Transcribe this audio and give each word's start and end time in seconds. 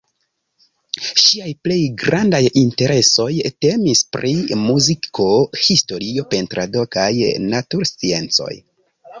Ŝiaj 1.23 1.49
plej 1.67 1.77
grandaj 2.03 2.39
interesoj 2.61 3.27
temis 3.67 4.01
pri 4.17 4.33
muziko, 4.63 5.29
historio, 5.67 6.27
pentrado 6.35 6.87
kaj 6.97 7.09
natursciencoj. 7.53 8.53